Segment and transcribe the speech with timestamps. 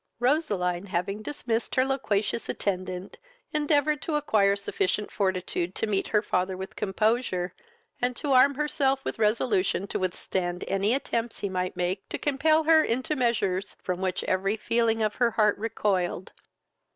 [0.19, 3.17] Roseline, having dismissed her loquacious attendant,
[3.53, 7.53] endeavoured to acquire sufficient fortitude to meet her father with composure,
[8.01, 12.63] and to arm herself with resolution to withstand any attempts he might make to compel
[12.63, 16.31] her into measures from which every feeling of her heart recoiled.